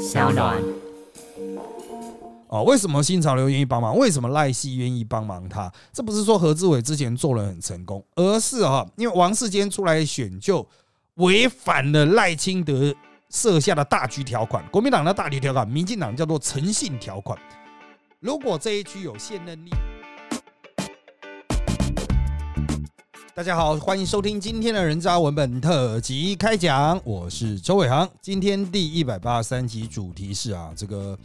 [0.00, 0.56] 小暖。
[2.48, 3.96] 哦，为什么新潮流愿意帮忙？
[3.96, 5.70] 为什么赖系愿意帮忙他？
[5.92, 10.66] 这不是说何志伟之前做人很成功，而是哈，因为王世坚出来选就
[11.16, 12.94] 违反了赖清德
[13.28, 17.38] 设下的大局条款，国民党的大局条款，民进党叫做诚信条款。
[18.20, 19.70] 如果这一区有现任力，
[23.40, 28.06] 大家好，欢迎收听今天的人渣文本特辑开讲，我是周伟航。
[28.20, 31.18] 今天第一百八十三集主题是啊，这个。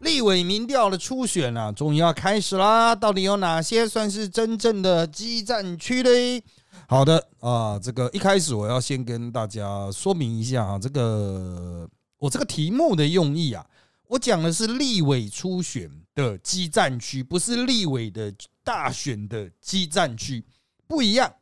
[0.00, 2.96] 立委民调的初选啊，终于要开始啦！
[2.96, 6.42] 到底有哪些算是真正的激战区嘞？
[6.88, 13.64] 好的啊，这个一开始我要先跟大家说明一下啊，这个我这个题目的用意啊，
[14.08, 18.34] 我讲的是立委初选的激战区，不是立委的
[18.64, 20.44] 大选的激战区，
[20.88, 21.32] 不一样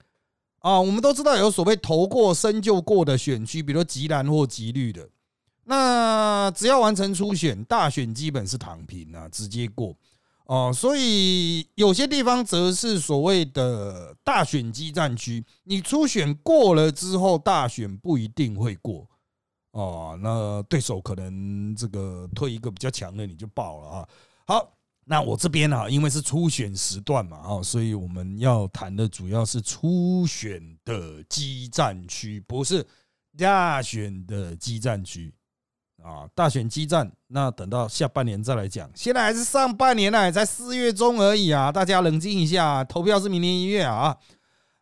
[0.61, 0.81] 啊。
[0.81, 5.09] 我们都知道有所谓投过、深就过的选区，比如极蓝或极绿的。
[5.65, 9.95] 那只要完成初选，大选基本是躺平啊，直接过
[10.47, 10.73] 哦。
[10.75, 19.07] 所以有些地方则是所谓的大选激战区，你初选过了之后，大选不一定会过
[19.71, 20.19] 哦。
[20.21, 24.09] 那对手可能这个推一个比较强的，你就爆了啊。
[24.47, 24.73] 好，
[25.11, 32.87] 那我这边呢，因为是初选时段嘛，哦，所以我们要谈的主要是初选的激战区，不是
[33.37, 35.35] 大选的激战区。
[36.01, 38.89] 啊，大选激战，那等到下半年再来讲。
[38.95, 42.85] 现在还是上半年呢，才四月中而已啊，大家冷静一下。
[42.85, 44.17] 投票是明年一月啊。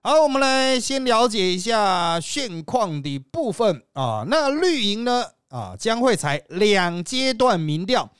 [0.02, 4.24] 好，我们来先了解一下现况的部分啊。
[4.28, 8.12] 那绿营呢啊，将会采两阶段民调。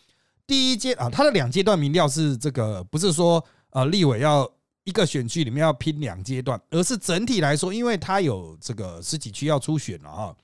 [0.49, 4.51] 第一阶啊，它的两阶段民调是这个，不是说呃立委要
[4.83, 10.35] 一个选区里面要拼两阶段，而是整体来说，因为它有这个十几区要初选了啊，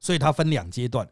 [0.00, 1.08] 所以它分两阶段。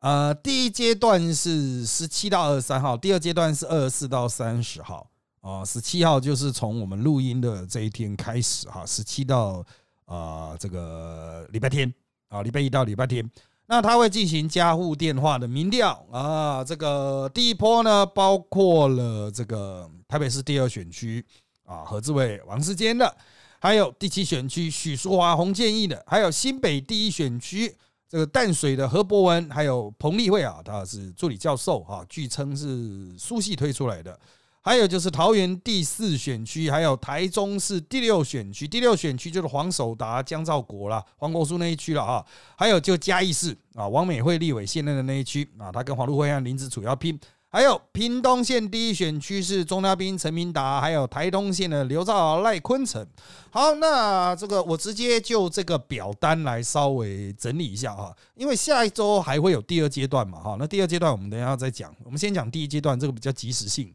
[0.00, 5.08] 呃，第一阶段是十七到二十三号，第二阶段是二十四到三十号。
[5.40, 9.62] 啊，十七号就是从我们录音的这一天开始哈，十七到
[10.06, 11.92] 啊这个礼拜天
[12.28, 13.30] 啊，礼拜一到礼拜天，
[13.74, 16.62] 那他会进行加户电话的民调啊。
[16.62, 21.24] 这个第一波呢，包括了这个台北市第二选区
[21.64, 23.12] 啊，何志伟、王世坚的，
[23.58, 27.76] 还有第七选区许淑华、洪建义的，还有新北第一选区。
[28.08, 34.16] 这个淡水的何博文还有彭立慧啊，他是助理教授哈，据称是苏系推出来的。
[34.64, 42.24] 还有就是桃园第四选区，还有台中市第六选区，第六选区就是黄守达、江兆国了，黄国书那一区了啊。
[42.56, 47.20] 还有就嘉义市啊，王美惠立委现任的那一区啊，他跟黄路辉和林子楚要拼。
[47.50, 53.06] 还有屏东县第一选区是钟嘉宾、陈明达，还有台东县的刘兆豪、赖坤成。
[53.50, 60.56] 好，那这个我直接就这个表单来稍微整理一下哈，因为下一周还会有第二阶段嘛哈。
[60.58, 63.94] 那第二阶段我们等一下再讲，我们先讲第一阶段这个比较及时性。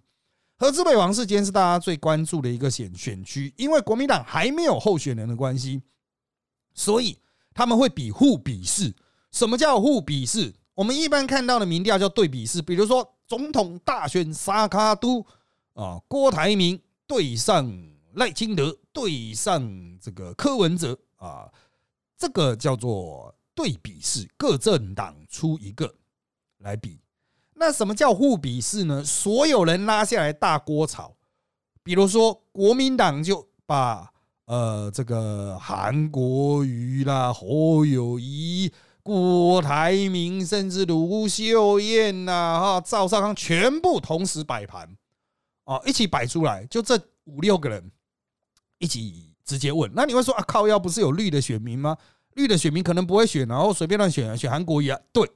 [0.60, 5.82] 和资北王世坚是大家最关注的一个选选区，因为国民党还没有候选人的关系，
[6.74, 7.18] 所以
[7.54, 8.94] 他们会比互比试。
[9.32, 10.54] 什么叫互比试？
[10.76, 15.26] 我们一般看到的民调叫对比式，比如说总统大选沙卡都
[15.74, 16.78] 啊，郭台铭
[17.08, 17.72] 对上
[18.16, 21.50] 赖清德对上这个柯文哲啊，
[22.18, 25.90] 这个叫做对比式，各政党出一个
[26.58, 27.00] 来比。
[27.60, 29.04] 那什么叫互比式呢？
[29.04, 31.14] 所有人拉下来大锅炒，
[31.84, 34.10] 比如说国民党就把
[34.46, 38.72] 呃这个韩国瑜啦、侯友谊。
[39.02, 44.88] 郭台铭，甚至卢秀燕呐，哈，赵少康，全部同时摆盘，
[45.64, 47.92] 哦，一起摆出来，就这五六个人
[48.78, 49.90] 一起直接问。
[49.96, 51.98] 那你会说啊，靠，要不是有绿的选民吗？
[52.36, 55.00] 绿的选民可能不会选，然后随便乱选，选韩国瑜啊？
[55.12, 55.28] 对，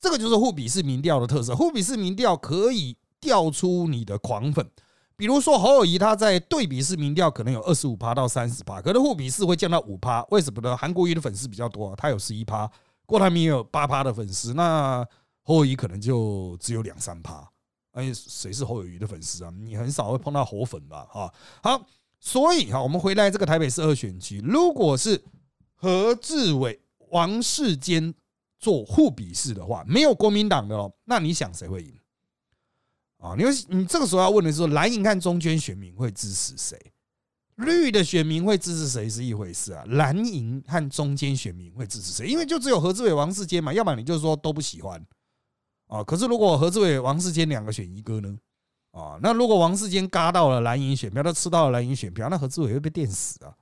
[0.00, 1.54] 这个就是互比式民调的特色。
[1.54, 4.68] 互比式民调可以调出你的狂粉。
[5.16, 10.24] 比如说侯友谊，他在对比式民调可能有二十五趴到三十趴，可能互比式会降到五趴。
[10.30, 10.76] 为什么呢？
[10.76, 12.70] 韩国瑜的粉丝比较多，他有十一趴，
[13.04, 15.04] 郭台铭有八趴的粉丝，那
[15.42, 17.44] 侯友谊可能就只有两三趴。
[17.94, 19.52] 哎，谁是侯友谊的粉丝啊？
[19.58, 21.04] 你很少会碰到侯粉吧？
[21.10, 21.34] 哈，
[21.64, 21.84] 好，
[22.20, 25.20] 所以哈，我们回来这个台北市二选区，如果是
[25.74, 26.80] 何志伟、
[27.10, 28.14] 王世坚
[28.58, 31.94] 做互比式的话，没有国民党的哦，那你想谁会赢？
[33.18, 36.78] 啊，你你这个时候要问的是，蓝营看中间选民会支持谁？
[37.56, 39.84] 绿的选民会支持谁是一回事啊？
[39.88, 42.28] 蓝营和中间选民会支持谁？
[42.28, 45.04] 因为就只有何志伟、王世坚嘛，要不然你就说都不喜欢
[45.88, 46.04] 啊。
[46.04, 48.38] 可是如果何志伟、王世坚两个选一个呢？
[48.92, 53.54] 啊，那如果王世坚嘎到了蓝营选票，他吃到了蓝营选票，那何志伟会被电死啊！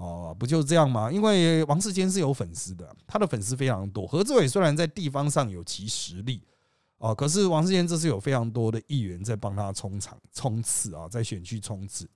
[0.00, 1.12] 哦，不就这样吗？
[1.12, 4.06] 因为王世坚是有粉丝的，他的粉丝非常多。
[4.06, 6.42] 何志伟虽然在地方上有其实力，
[6.96, 12.08] 哦，可是王世坚这是有非常多的议员在帮他冲场冲刺啊，在选区冲刺。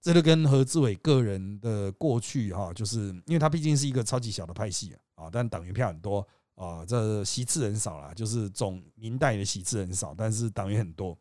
[0.00, 11.16] 这个跟何志伟个人的过去哈，就是因为他毕竟是一个超级小的派系啊，但党员票很多啊，这席次很少啦，就是总明代的席次很少，但是党员很多。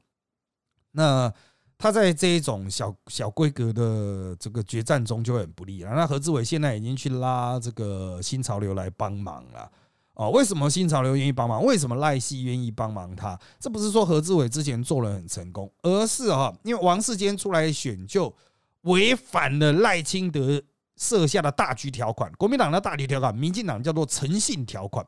[0.91, 1.31] 那
[1.77, 5.91] 他在这一种小小规格的这个决战中就很不利了。
[5.91, 9.71] 那何志伟现在已经去拉这个新潮流来帮忙了
[10.15, 10.31] 哦？
[10.31, 11.63] 为什么新潮流愿意帮忙？
[11.63, 13.39] 为什么赖系愿意帮忙他？
[13.59, 18.35] 这不是说何志伟之前做了很成功，而是哈，因为王世坚出来选就
[18.81, 20.59] 违反了赖清德
[20.95, 25.05] 设下的大局条款，国民党的大局条款，民进党叫做诚信条款。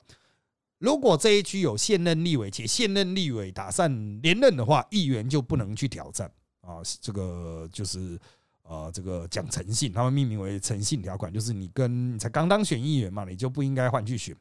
[0.77, 6.31] 如果这一区有现任立委且现任立委打算连任的话，议员就不能去挑战。
[6.69, 8.19] 啊，这个就是
[8.61, 14.35] 呃，这个讲诚信，他们命名为诚信条款，就是你跟你才刚当选议员嘛，你就不应该换去选。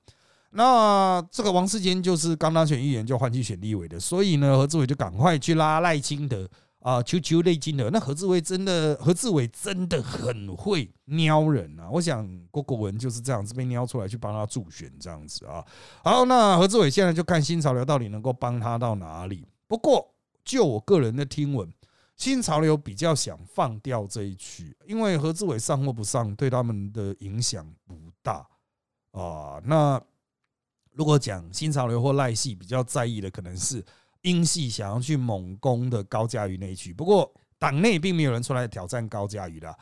[0.51, 6.47] 那这个王世坚就是刚当选议员就换去选立委的，所以呢，何志伟就赶快去拉赖清德
[6.81, 7.89] 啊，求求赖清德。
[7.91, 11.89] 那何志伟真的，何志伟真的很会撩人啊！
[11.91, 15.65] 我想郭国文就是这样子被撩出来去帮他助选这样子啊。
[16.05, 19.47] 好，那何志伟现在就看新潮流到底能够帮他到哪里。
[19.67, 20.15] 不过
[20.45, 21.67] 就我个人的听闻。
[22.19, 28.45] 新潮流比较想放掉这一区，因为何志伟上或不上对他们的影响不大
[29.13, 29.63] 啊。
[29.65, 30.03] 那
[30.93, 33.83] 如果讲新潮流或赖系比较在意的，可能是
[34.23, 36.93] 英系想要去猛攻的高嘉瑜那一区。
[36.93, 39.79] 不过党内并没有人出来挑战高嘉瑜的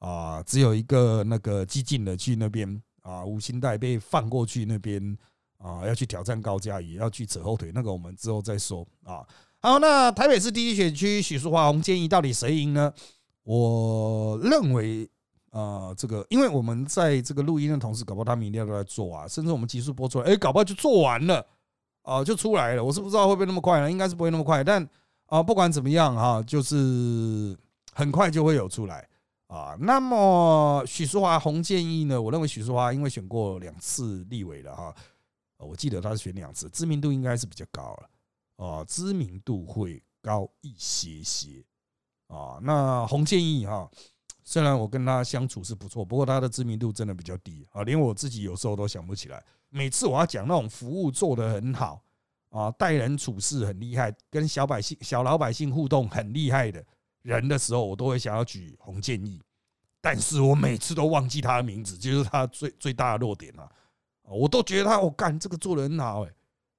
[0.00, 5.16] 啊，只有一个那个激进的去那边啊，吴兴代被放过去那边
[5.58, 7.70] 啊，要去挑战高嘉瑜，要去扯后腿。
[7.72, 9.24] 那个我们之后再说啊。
[9.66, 12.94] 好，那台北市第一选区许淑华、洪建议到底谁赢呢？
[13.42, 15.10] 我认为，
[15.50, 21.44] 啊，这个，因为我们在这个录音的同时，搞不好他们明天都在做啊，甚至我们急速播出来，哎，搞不好就做完了，
[22.02, 22.84] 啊，就出来了。
[22.84, 23.90] 我是不知道会不会那么快呢？
[23.90, 24.88] 应该是不会那么快，但
[25.26, 27.58] 啊，不管怎么样哈，就是
[27.92, 29.04] 很快就会有出来
[29.48, 29.76] 啊。
[29.80, 32.22] 那么许淑华、洪建议呢？
[32.22, 34.94] 我认为许淑华因为选过两次立委了哈，
[35.58, 38.08] 我记得他是选两次，知名度应该是比较高了。
[38.56, 41.64] 啊，知名度会高一些些
[42.26, 42.58] 啊。
[42.62, 43.90] 那洪建义哈，
[44.44, 49.44] 虽然我跟他相处是不错，不过他的知名度真的比较低啊，连我自己有时候都想不起来。
[49.68, 52.02] 每次我要讲那种服务做得很好
[52.50, 56.82] 啊，待人处事很厉害，跟小百姓、小老百姓互动很厉害的
[57.22, 59.42] 人的时候，我都会想要举洪建义，
[60.00, 63.70] 但是我每次都忘记他的名字，就是他最最大的弱点了。
[64.22, 66.32] 我都觉得他，我干这个做的很好哎。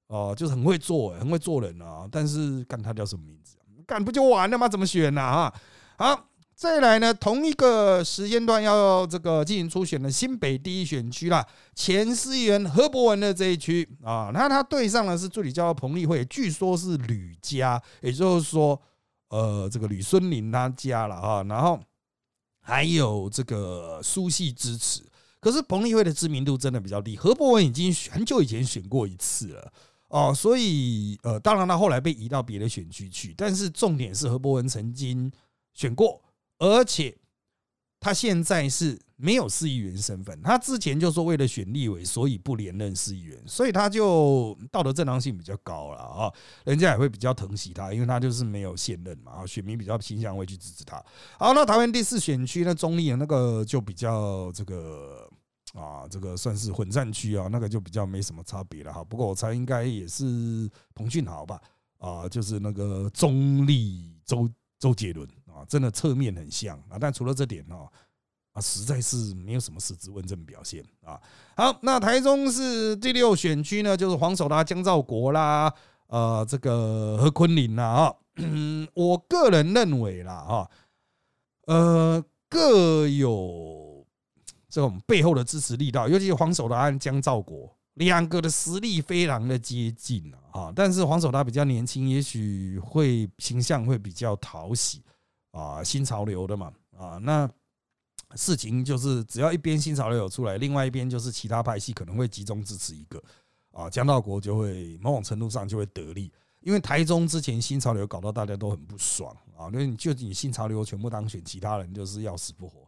[0.07, 2.07] 哦，就是很会做，很会做人啊！
[2.09, 3.57] 但是干他叫什么名字？
[3.86, 4.68] 干不就完了吗？
[4.68, 5.21] 怎么选呢？
[5.21, 5.54] 啊，
[5.98, 11.45] 好，再来呢，同一个时间段要这个进行初选的新北第一选区啦，
[11.75, 18.81] 前司议员何伯文的这一区啊，那他对上的是助理教彭丽慧，据说是吕家，也就是说，
[19.30, 21.77] 呃，这个吕孙林他家了啊，然后
[22.62, 25.01] 还有这个苏系支持，
[25.42, 29.71] 可是彭丽慧的知名度真的比较低，何伯文已经很久以前选过一次了。
[30.09, 35.30] 哦，所以呃，当然他后来被移到别的选区去，但是重点是何伯文曾经
[35.74, 36.21] 选过，
[36.59, 37.13] 而且
[38.00, 46.31] 他现在是没有市议员身份，他之前就说为了选立委，所以不连任市议员，所以他就道德正当性比较高了啊，
[46.63, 51.03] 人家也会比较疼惜他，因为他就是没有现任嘛，啊，选民比较倾向会去支持他。
[51.38, 55.29] 好，那台湾第四选区那中立的那个就比较这个。
[55.77, 59.03] 啊，这个算是混战区啊，那个就比较没什么差别了哈。
[59.03, 61.62] 不过我猜应该也是彭俊豪吧，
[62.00, 66.98] 啊，就是那个中立周周杰伦啊，真的侧面很像啊。
[67.00, 67.88] 但除了这点哦，
[68.53, 71.22] 啊，实在是没有什么实质问政表现啊。
[71.55, 75.72] 好，那台中市第六选区呢，就是黄守啦、江兆国啦，
[76.07, 78.15] 呃，这个何昆林啦啊。
[78.96, 80.69] 我个人认为啦啊，
[81.67, 83.87] 呃，各有。
[84.69, 95.01] 这种背后的支持力道，尤其是黄守达和江兆国两个的实力非常的接近啊，但是黄守达比较年轻，也许会形象会比较讨喜
[95.51, 97.50] 啊，新潮流的嘛啊，那
[98.36, 103.24] 事情就是只要一边新潮流有出来，另外一边就是其他派系可能会集中支持一个
[103.71, 112.87] 啊，江兆国就会某种程度上就会得利，因为台中之前新潮流搞到大家都很不爽啊，因为你就你新潮流全部当选，其他人就是要死不活。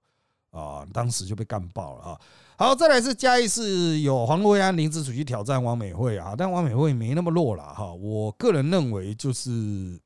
[0.52, 2.22] 啊，当时就被干爆了啊！
[2.58, 7.94] 好，再来是嘉义市有黄国安、林子楚去挑战王美惠啊，但王美惠没那么弱了哈。
[7.94, 10.00] 我个人认为就是，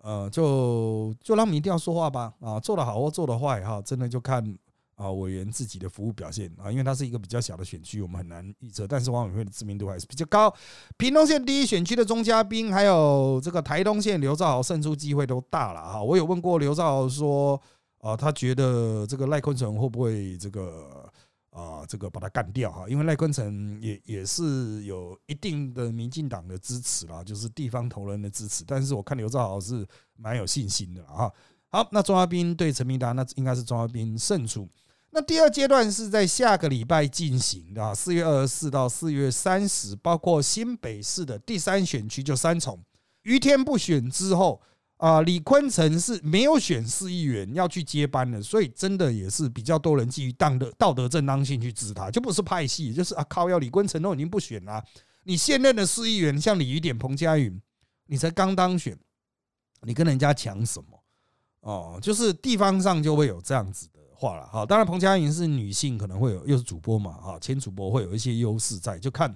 [0.00, 4.56] 呃，就就让民调说话吧啊，做得好或做得坏哈，真的就看
[4.94, 8.86] 啊委员自己的服务表现啊，因为它是一个比较小的选区，我们很难预测。
[8.86, 10.54] 但是王委会的知名度还是比较高。
[10.96, 16.02] 屏东县第一选区的钟嘉宾，还有这个台东县刘兆豪胜出机会都大了哈。
[16.02, 17.60] 我有问过刘兆豪说，
[17.98, 21.10] 啊，他觉得这个赖坤成会不会这个？
[21.50, 28.62] 啊，这个把他干掉哈，因为赖坤成也也是有一定的民进党的支持啦，就是地方头人的支持。
[28.64, 31.28] 但是我看刘兆豪是蛮有信心的啊。
[31.70, 34.68] 好，那钟亚斌对陈明达，那应该是钟亚斌胜出。
[35.10, 42.78] 那第二阶段是在下个礼拜进行的，四月二十四到四月三十，包括新北市的第三选区就三重，
[43.22, 44.60] 于天不选之后。
[44.98, 54.84] 啊，李坤城是没有选市议员要去接班的，所以真的也是比较多人基于当的道德正当性去支他，就不是派系，就是啊靠，要李坤城都已经不选了，
[55.22, 57.60] 你现任的市议员像李雨点、彭佳云，
[58.06, 58.98] 你才刚当选，
[59.82, 61.00] 你跟人家抢什么？
[61.60, 64.46] 哦，就是地方上就会有这样子的话了。
[64.48, 69.32] 哈，当然彭佳云是女性，可能会有又是主播嘛，哈，前主播会有一些优势在，就看。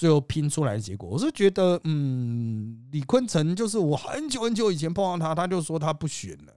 [0.00, 6.54] 最后拼出来的结果，我是觉得，嗯，李坤城就是我很久很久以前碰到他，他就说他不选了，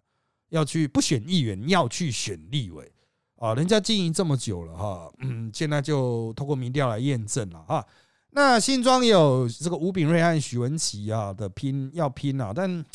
[0.48, 2.90] 要去不选议员，要去选立委
[3.36, 3.54] 啊。
[3.54, 7.86] 人家经营这么久了哈，嗯，现在就通过民调来验证了哈。
[8.30, 12.86] 那新庄有这个吴炳瑞和许文琪啊的拼要拼啊，但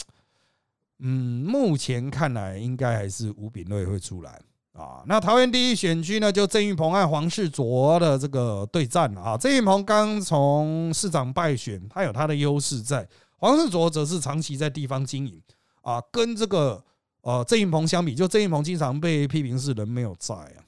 [1.01, 4.41] 嗯，目前看来应该还是吴炳瑞会出来。
[4.79, 9.37] 啊，那桃园第一选区呢，就郑运鹏和黄世卓的这个对战啊。
[9.37, 13.03] 郑运鹏刚从市长败选，他有他的优势在；
[13.39, 15.43] 黄世卓则是长期在地方经营
[15.83, 16.81] 啊，跟这个
[17.23, 20.63] 呃郑运鹏相比，就郑运鹏经常被批评是人没有在啊，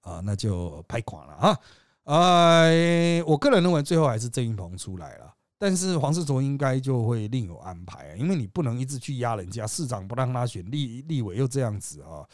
[0.00, 1.58] 啊，那就拍垮了啊。
[2.04, 12.24] 呃，我个人认为最后还是郑运鹏出来了，但是黄世卓应该就会另有安排，因为你不能一直去压人家，市长不让他选，立立委又这样子啊。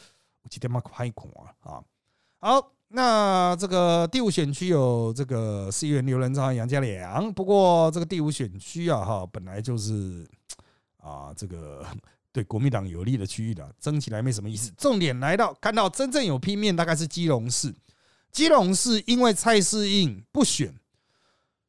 [0.48, 1.82] 几天嘛拍孔啊啊！
[2.38, 7.32] 好，那这个第五选区有这个市议员刘仁章、杨家良。
[7.32, 10.24] 不过这个第五选区啊，哈，本来就是
[10.98, 11.84] 啊，这个
[12.30, 14.70] 对国民党有利的区域的，争起来没什么意思。
[14.76, 17.74] 重点来到看到真正有拼面，大概是基隆市。
[18.30, 20.74] 基隆市因为蔡适应不选，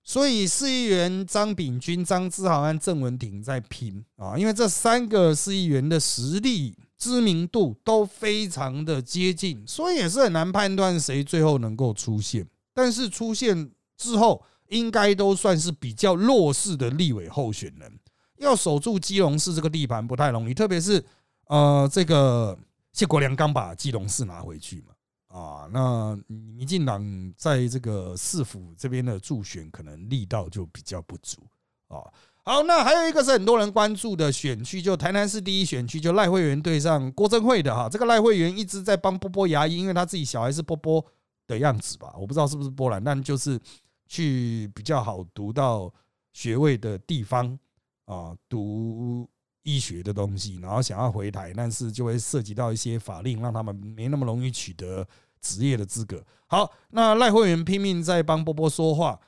[0.04, 4.38] 所以市议员张炳军、张志豪和郑文婷在拼啊。
[4.38, 6.78] 因为这三个市议员的实力。
[6.98, 12.48] 知名度都非常的接近，所以也是很难判断谁最后能够出现。
[12.74, 18.00] 但是出现之后，应该都算是比较弱势的立委候选人，
[18.38, 20.54] 要守住基隆市这个地盘不太容易。
[20.54, 21.04] 特别是
[21.48, 22.58] 呃，这个
[22.92, 31.42] 谢国良刚把基隆市拿回去嘛，啊，那民进党在这个市府这边的助选可能力道就比较不足
[31.88, 32.02] 啊。
[32.48, 37.90] 好，那还有一个是很多人关注的选区，就台南市第一选区，就赖慧媛对上郭正惠的哈。
[37.90, 41.06] 这个赖慧媛一直在帮波波牙医，因为他自己小孩是波波
[41.46, 43.60] 的样子吧，我不知道是不是波兰，但就是
[44.08, 45.94] 去比较好读到
[46.32, 47.60] 学位的地方
[48.06, 49.28] 啊，读
[49.64, 55.06] 医学的东西，然后想要回台，但是就会涉及到一些法令，让他们没那么容易取得
[55.42, 56.24] 职业的资格。
[56.46, 59.20] 好，那赖慧媛拼命在帮波波说话。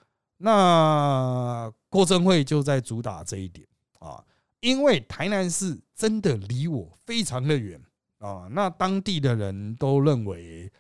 [0.42, 3.68] 那郭正惠就在主打这一点
[4.00, 4.24] 啊，
[4.62, 7.82] 因为台南市真的离我非常的远
[8.20, 10.72] 啊，那当地的人都认为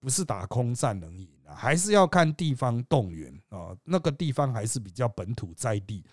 [0.00, 6.04] 不是打空战能赢啊，还是要看地方动员啊，那个地方还是比较本土在地，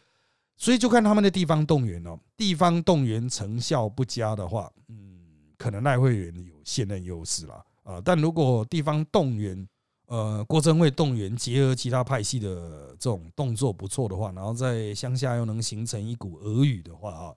[0.55, 5.19] 所以就看他们的地方动员哦，地方动员成效不佳的话，嗯，
[5.57, 9.67] 可能赖会员有现任优势了啊，但如果地方动员，
[10.13, 17.33] 呃，郭正惠动员结合其他派系的这种动作不错的话，然后在乡下又能形成一股俄语的话啊，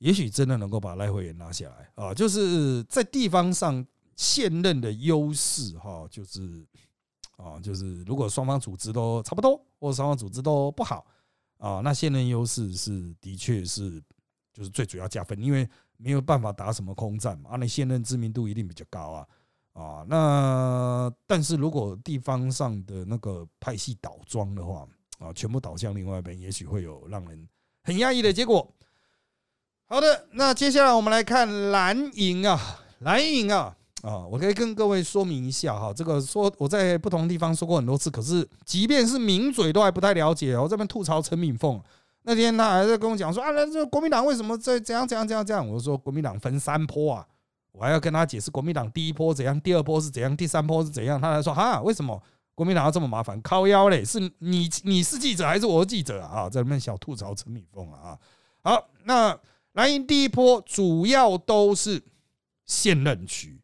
[0.00, 2.12] 也许真的能够把赖慧媛拿下来啊。
[2.12, 3.82] 就是在地方上
[4.16, 6.62] 现任的优势哈，就是
[7.38, 11.06] 啊，就是如果双方组织都差不多，或者双方组织都不好
[11.56, 13.98] 啊，那现任优势是的确是
[14.52, 19.26] 就是最主要加分，因为没有办法打什么空战嘛，啊，那现任知名度一定比较高啊。
[19.74, 24.86] 啊，那但是如果地方上的那个派系倒装的话，
[25.18, 27.48] 啊，全部倒向另外一边，也许会有让人
[27.82, 28.72] 很压抑的结果。
[29.86, 32.58] 好的，那接下来我们来看蓝营啊，
[33.00, 40.56] 蓝营啊，啊，我可以跟各位说明一下哈，这个说我在不同地方说过很多次，可是即便是名嘴都还不太了解。
[40.56, 41.82] 我这边吐槽陈敏凤，
[42.22, 45.68] 那天他还在跟我讲说啊，那这国民党为什么在怎样怎样怎样这样？
[45.68, 47.26] 我说国民党分三坡啊。
[47.74, 51.20] 我还要跟他解释国民党第一波怎样，第二波是怎样，第三波是怎样。
[51.20, 52.22] 他来说哈，为什么
[52.54, 53.42] 国民党要这么麻烦？
[53.42, 56.48] 靠腰嘞，是你你是记者还是我是记者啊？
[56.48, 58.16] 在那边小吐槽陈敏凤啊。
[58.62, 59.36] 好，那
[59.72, 62.00] 蓝营第一波主要都是
[62.64, 63.60] 现任区，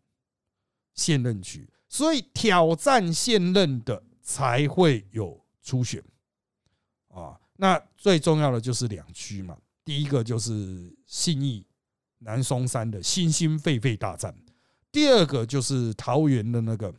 [0.93, 6.02] 现任区，所以挑战现任的才会有初选
[7.14, 7.38] 啊。
[7.55, 11.64] 那最重要的就是两区嘛，第一个就是信义
[12.21, 14.35] 南松山的新兴沸沸大战，
[14.93, 16.95] 第二个就是桃园的那个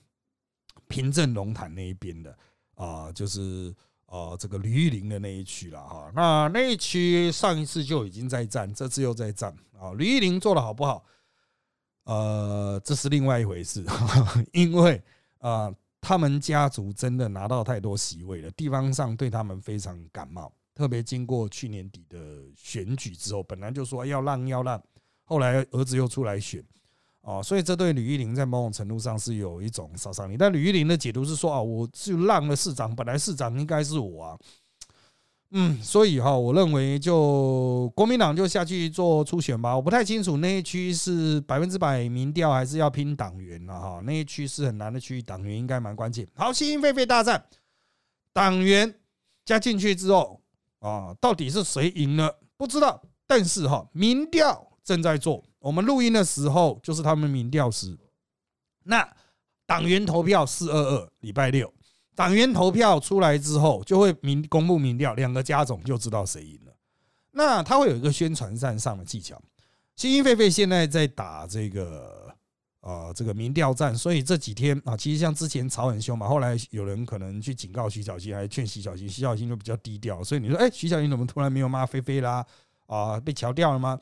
[0.88, 2.38] 平镇龙潭那一边的
[2.76, 3.74] 啊，就是
[4.06, 6.12] 啊这个吕玉玲的那一区了哈。
[6.14, 9.94] 那那一区上一次就已经在战，这次又在战啊。
[9.94, 11.06] 吕玉玲做的好不好？
[12.04, 13.86] 呃，这是另外一回事，
[14.54, 15.02] 因为
[15.38, 20.52] 啊，他们家族真的拿到太多席位了，地方上对他们非常感冒。
[20.74, 22.18] 特别经过去年底的
[22.56, 24.82] 选举之后，本来就说要让要让，
[25.32, 26.62] 后来儿子又出来选，
[27.22, 30.36] 哦，所以这对吕玉玲在某种程度上是有一种杀伤力。
[30.36, 34.38] 但吕玉玲的解读是说啊，我是让了市长，本来市长应该是我啊。
[35.52, 39.74] 嗯，所以哈，我认为就国民党就下去做初选吧。
[39.74, 44.02] 我不太清楚那一区是百分之百民调，还是要拼党员了哈。
[44.04, 46.28] 那一区是很难的区域，党员应该蛮关键。
[46.36, 47.42] 好，新兴沸沸大战，
[48.34, 48.94] 党员
[49.46, 50.42] 加进去之后
[50.80, 52.38] 啊，到底是谁赢了？
[52.58, 53.02] 不知道。
[53.26, 55.44] 但是哈，民调正在做。
[55.60, 57.98] 我们录音的时候就是他们民调时，
[58.84, 59.08] 那
[59.66, 61.72] 党员投票四二二，礼拜六。
[62.14, 66.74] 党员投票出来之后，就会民公布民调，两个加总就知道谁赢了。
[67.32, 69.42] 那他会有一个宣传战上的技巧。
[69.96, 72.34] 新兴狒狒现在在打这个
[72.82, 80.24] 啊，这个民调战，所以这几天啊，其实像之前吵很凶嘛，后来有人可能去警告徐小新，还劝徐小新，徐小新就比较低调。
[80.24, 82.46] 所以你说，哎，徐小新怎么突然没有骂菲菲啦？
[82.88, 83.98] 啊，被调掉了吗？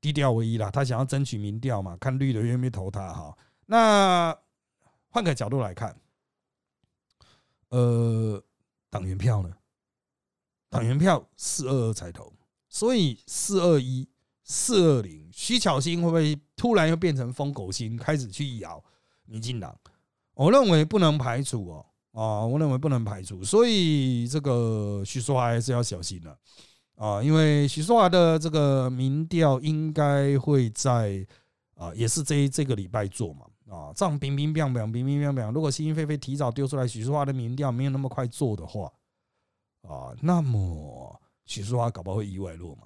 [0.00, 3.36] 低调唯一啦，他想要争取民调嘛，看绿的愿不愿意投他哈。
[3.66, 4.36] 那
[5.08, 5.94] 换个角度来看。
[7.68, 8.42] 呃，
[8.90, 9.52] 党员票呢？
[10.68, 12.32] 党员票四二二才投，
[12.68, 14.08] 所以四二一、
[14.42, 18.82] 四二零，徐巧芯会不会突然又变成疯狗心，开始去咬
[19.26, 19.78] 民进党？
[20.34, 26.36] 我认为不能排除哦，啊，我认为不能排除，所以这个徐淑华还是要小心了，
[27.00, 31.26] 啊因为徐淑华的这个民调应该会在
[31.74, 33.46] 啊，也是这这个礼拜做嘛。
[33.70, 38.92] 啊，这样冰冰冰冰冰冰冰冰，如果新兴飞飞提早丢出来，许淑华的民调没有那么快做的话，
[39.82, 42.82] 啊，那么许淑华搞不好会意外落嘛？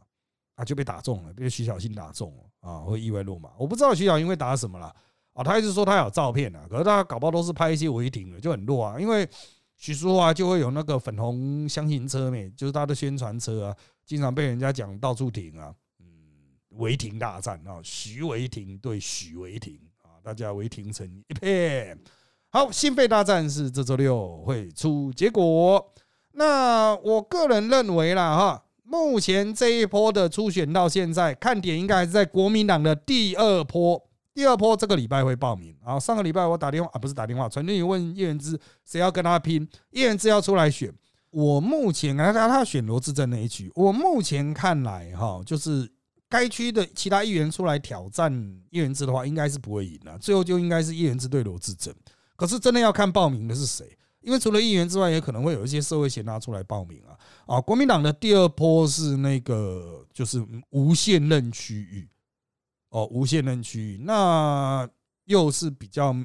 [0.56, 3.50] 啊，就被打中了，被徐小新打中了啊，会意外落嘛？
[3.58, 4.94] 我不知道徐小新会打什么了
[5.32, 9.00] 啊，他一直说他有照片啊，可是他搞不好都是拍一些违停的，就很弱啊。
[9.00, 9.28] 因为
[9.76, 16.06] 许淑华就会有那个粉红箱型车没，就是他的宣传车啊，经常被人家讲到处停啊，嗯，
[16.70, 19.78] 违停大战啊，徐违停对许违停。
[20.22, 21.98] 大家违停成一片。
[22.48, 25.92] 好，心肺大战是这周六会出结果。
[26.32, 34.02] 那我个人认为啦，哈，目前这一波的初选到现在，看点应该还是在国民党的第二波。
[34.32, 35.76] 第二波这个礼拜会报名。
[35.84, 40.90] 然后上个礼拜我打电话啊，不是打电话，传讯问叶元之谁要跟他拼，叶元之要出来选。
[41.34, 45.90] 我目前啊，他他选罗志镇那一局，我目前看来哈，就是。
[46.26, 48.32] 该区的其他议员出来挑战
[48.70, 50.18] 叶元之的话，应该是不会赢的。
[50.18, 51.94] 最后就应该是叶元之对罗志珍。
[52.34, 57.14] 可是真的要看报名的是谁，因为除了议员之外，也可能会有一些社会贤达出来报名啊。
[57.46, 62.08] 啊，国民党的第二波是那个就是无限任区域
[62.88, 64.88] 哦，无限任区域，那
[65.26, 66.16] 又是比较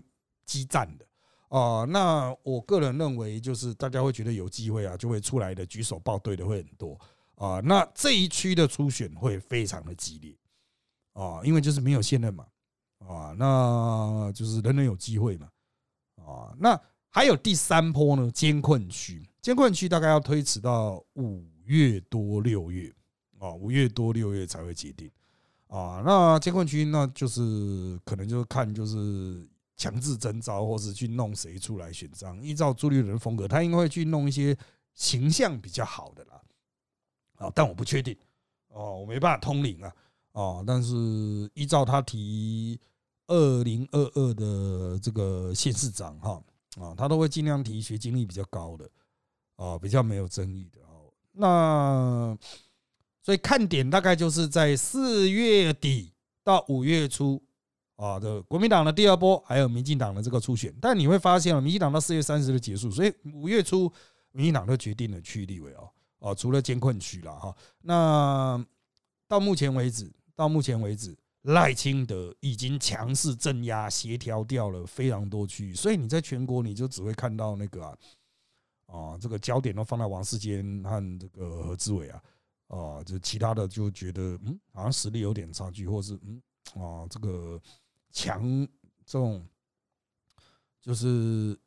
[0.44, 1.06] 激战的
[1.50, 1.86] 啊。
[1.86, 6.98] 那我个人认为，就是大家会觉得有机会啊，就会出来的举手报对的会很多。
[7.36, 10.36] 啊，那这一区的初选会非常的激烈。
[11.14, 12.46] 啊，因为就是没有现任嘛，
[13.00, 15.50] 啊，那就是人人有机会嘛，
[16.16, 22.94] 啊，那还有第三波呢，监困区，监困区大概要推迟到五月多六月。
[23.40, 25.10] 啊，五月多六月才会决定。
[25.68, 29.48] 啊，那监困区那就是可能就看就是
[29.80, 34.56] 强制征召，或是去弄谁出来选上，依照朱立伦风格，他应该会去弄一些
[34.94, 36.42] 形象比较好的啦。
[37.38, 38.14] 啊，但我不确定
[38.68, 39.96] 哦，我没办法通灵啊，
[40.34, 40.94] 哦，但是
[41.54, 42.78] 依照他提
[43.28, 46.44] 二零二二的这个县市长哈，
[46.78, 48.90] 啊，他都会尽量提学经历比较高的，
[49.56, 51.14] 啊，比较没有争议的哦。
[51.32, 52.38] 那
[53.24, 56.12] 所以看点大概就是在四月底
[56.44, 57.42] 到五月初
[58.00, 60.74] 啊的国民党的第二波，还有民进党的这个初选。
[60.80, 63.92] 但你会发现啊，民进党到四月三十日结束，所以五月初
[64.32, 65.90] 民进党都决定了区立委哦。
[66.20, 68.66] 哦，除了监困区了哈，那
[69.28, 77.98] 到目前为止，到目前为止，赖清德已经强势镇压、协调掉了非常多区域，所以你在全国你就只会看到那个啊，
[78.88, 82.22] 啊，这个焦点都放在王世坚和这个何志伟啊，
[82.68, 86.42] 啊，就其他的就觉得嗯，好像实力有点差距，或是嗯，
[86.74, 87.58] 啊，这个
[88.12, 88.68] 强
[89.06, 89.46] 这种
[90.82, 91.60] 就是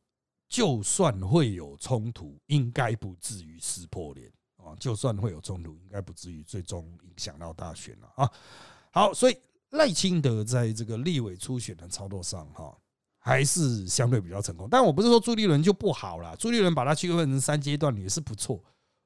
[0.48, 4.74] 就算会有冲突，应该不至于撕破脸啊。
[4.78, 8.30] 就算会有冲突，应该不至于最终影响到大选了啊。
[8.90, 9.36] 好，所以
[9.70, 12.76] 赖清德在这个立委初选的操作上，哈，
[13.18, 14.68] 还是相对比较成功。
[14.70, 18.62] 但我不是说朱立伦就不好了，朱立伦把它区分成三阶段也是不错。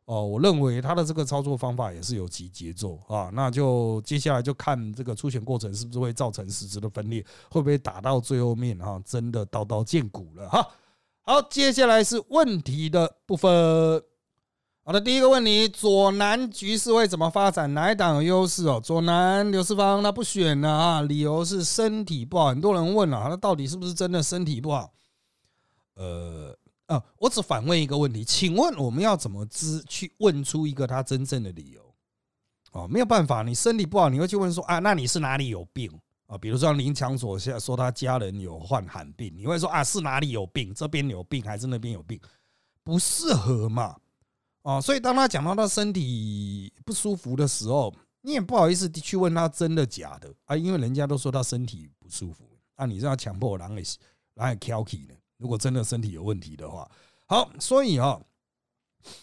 [0.06, 10.64] 哦，我认为他的这个操作方法也是有其节奏啊，那就接下来就看这个出选过程是不是会造成实质的分裂，会不会打到最后面哈，真的刀刀见骨了哈。
[11.22, 13.50] 好，接下来是问题的部分。
[14.84, 17.74] 好的，第一个问题，左南局势会怎么发展？
[17.74, 18.80] 哪一党有优势哦？
[18.80, 22.50] 左南刘世芳他不选了啊，理由是身体不好。
[22.50, 24.92] 很多人问了，那到底是不是真的身体不好？
[25.96, 26.56] 呃。
[26.86, 31.94] 啊，我只反问一个问题，请问我们要怎么知去问出一个他真正的理由？
[32.72, 35.90] 哦，没有办法，你身体不好，你会去问说啊，那你是哪里有病
[36.26, 36.36] 啊？
[36.38, 40.74] 比如说林强所现在说他家人有患寒病，你会说啊，是哪里有病？
[40.74, 42.20] 这边有病还是那边有病？
[42.84, 43.96] 不适合嘛？
[44.62, 52.44] 哦，所以当他讲到他身体不舒服的时候，你也不好意思去问他真的假的啊，因为人家都说他身体不舒服，
[52.76, 53.82] 那你这样强迫狼给
[54.34, 55.14] 狼给挑起呢？
[55.38, 56.90] 如果真的身体有问题的话，
[57.26, 58.18] 好，所以啊，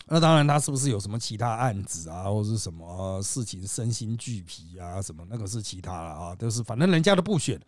[0.07, 7.59] 那当然他是不是有什么其他案子啊，或者是什么事情身心俱疲啊，什么那个是其他了啊，都是反正人家都不选，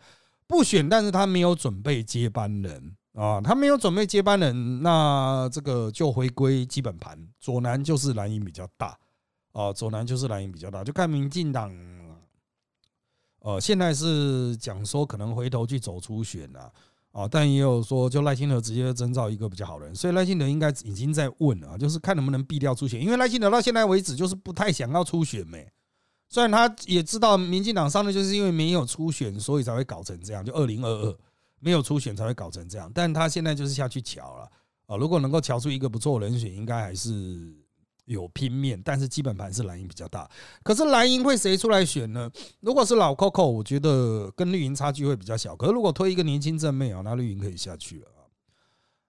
[0.46, 8.96] 不选，但是他没有准备接班人啊，他没有准备接班人，那这个就回归基本盘，左南就是蓝营比较大
[9.52, 11.74] 啊，左南就是蓝营比较大，就看民进党，
[13.40, 16.70] 呃，现在是讲说可能回头去走初选啊。
[17.16, 25.66] 啊，但也有说，就赖清德直接征召一个比较好的人，所以赖清德应该已经在问了，就是看能不能避掉初选，因为赖清德到现在为止就是不太想要初选没，
[26.28, 31.18] 虽然他也知道民进党上的就是因为没有初选，所以才会搞成这样，就二零二二
[31.58, 34.46] 没有初选才会搞成这样，但他现在就是下去瞧了
[34.84, 37.65] 啊，如果能够瞧出一个不错人选，应该还是。
[38.06, 40.28] 有拼面，但是基本盘是蓝营比较大。
[40.62, 42.30] 可是蓝营会谁出来选呢？
[42.60, 45.54] 如果是老 Coco，我觉得跟绿营差距会比较小。
[45.54, 48.22] 可是如果推一个年轻正妹啊，那绿营可以下去了啊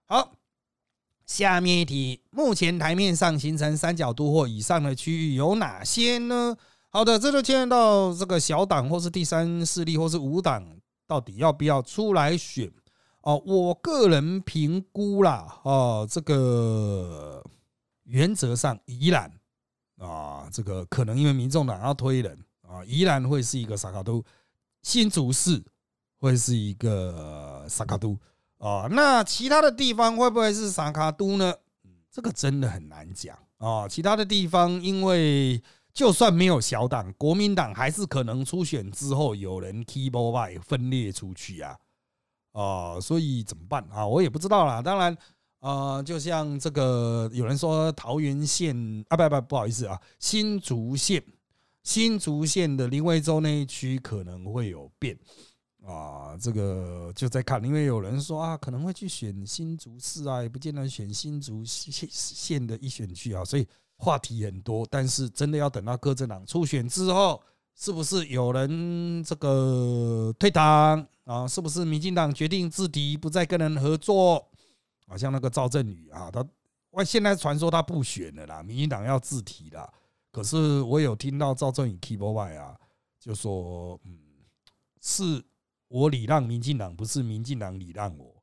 [0.06, 0.32] 好，
[1.26, 6.56] 下面一题，目前台面上形成三角都或以上的区域有哪些呢？
[6.90, 10.66] 好的，这就牵涉到这个小党或是第三势力或是五党
[11.06, 12.68] 到底要不要出来选
[13.22, 13.40] 哦。
[13.46, 17.44] 我个人评估啦，哦，这个。
[18.08, 19.30] 原则上，宜兰
[19.98, 24.24] 啊，这个可能因为民众党要推人啊，宜兰会是一个萨卡都，
[24.82, 25.62] 新竹市
[26.18, 28.18] 会是一个萨卡都
[28.56, 31.54] 啊，那其他的地方会不会是萨卡都呢？
[32.10, 33.86] 这个真的很难讲啊。
[33.86, 41.76] 其他的地方，因为就算没有小党，国民党还是可能初选之后有人 keyboard 外分裂出去啊
[42.52, 44.06] 啊，所以怎么办啊？
[44.06, 44.80] 我也不知道啦。
[44.80, 45.14] 当然。
[45.60, 51.22] 啊，就像这个，有人说桃园县啊，不不不好意思啊，新竹县，
[51.82, 55.18] 新竹县的林惠州那一区可能会有变
[55.84, 63.66] 啊，这个就在看，因为有人说啊，可能会去选新竹市啊，也不见得选新竹县县的一选区啊，所以
[63.96, 67.42] 话题很多，但是真的要等到各政党初选之后，
[67.74, 71.48] 是不是有人这个退党啊？
[71.48, 74.48] 是不是民进党决定自敌，不再跟人合作？
[75.08, 76.46] 好像那个赵振宇啊，他
[76.90, 79.90] 外现在传说他不选了啦，民进党要自提啦。
[80.30, 82.76] 可是我有听到赵振宇 keep away 啊，
[83.18, 84.18] 就说嗯，
[85.00, 85.42] 是
[85.88, 88.34] 我礼让民进党，不是民进党礼让我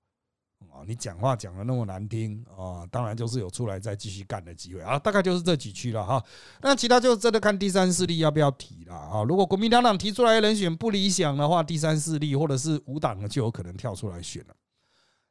[0.72, 0.84] 啊。
[0.88, 4.98] 你讲话讲的那么难听啊，当然就是有出来再继续干的机会啊。
[4.98, 6.24] 大概就是这几区了哈。
[6.62, 9.24] 那其他就真的看第三势力要不要提了啊。
[9.24, 14.56] 如果国民党党提出来的人选不理想的话，第三势力或者是无党就有可能跳出来选了。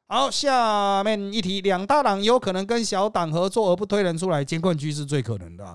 [0.07, 5.65] 好，下面一题，两大党有可能跟小党合作而不推人出来，监困区是最可能的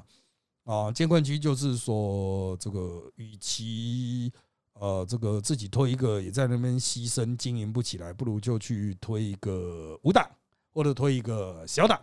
[0.65, 0.93] 啊。
[0.93, 4.33] 监困区就是说，这个与其
[4.75, 10.25] 呃这个自己推一个也在那边牺牲经营不起来，不如就去推一个五党
[10.73, 12.01] 或者推一个小党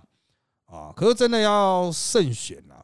[0.66, 0.92] 啊。
[0.94, 2.76] 可是真的要慎选呐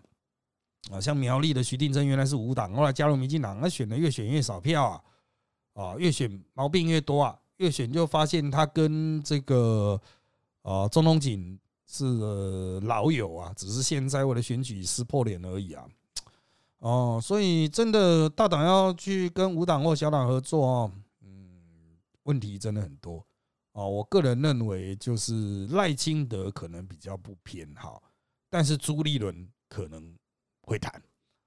[0.90, 5.04] 啊，像苗栗的徐定珍原来是五党，后来加入民进党，那选的越选越少票啊
[5.74, 7.38] 啊，越选毛病越多啊。
[7.58, 10.00] 越选就发现他跟这个
[10.62, 15.86] 啊中东锦是老友啊，只是现在为了选举撕破脸而已啊。
[16.80, 23.26] 哦，所以真的大党要去跟五党或小党合作哦，嗯，问题真的很多
[23.72, 23.88] 哦。
[23.88, 28.04] 我个人认为就是赖清德可能比较不偏好，
[28.50, 30.13] 但是朱立伦可能
[30.62, 31.02] 会谈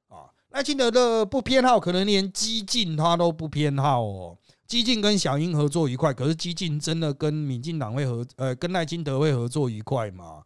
[0.08, 0.30] 啊。
[0.50, 4.38] 赖清德的不偏好，可能连激进他都不偏好哦。
[4.66, 10.42] 激进跟小英合作愉快，可是激进真的跟民进党会合，呃，跟赖清德会合作愉快吗？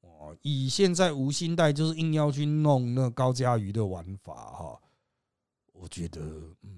[0.00, 4.80] 哦，以现在吴兴代就是硬要去弄那高嘉瑜的玩法哈，
[5.72, 6.20] 我觉得，
[6.62, 6.70] 嗯，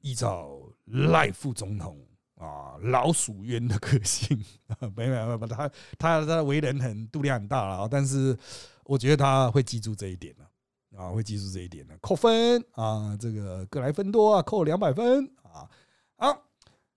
[0.00, 1.98] 依照赖副总统
[2.36, 4.42] 啊老鼠冤的个性，
[4.96, 8.34] 没没没，他他他为人很度量很大了，但是
[8.84, 15.68] 我觉得他会记住这一点了，啊，会记住这一点的，扣分啊，这个格莱芬多啊，扣两百分啊。